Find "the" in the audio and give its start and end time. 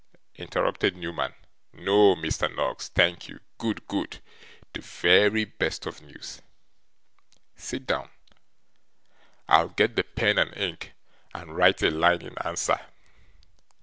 4.73-4.81, 9.95-10.03